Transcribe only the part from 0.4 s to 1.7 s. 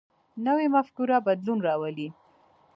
نوی مفکوره بدلون